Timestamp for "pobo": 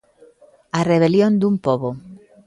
1.65-1.89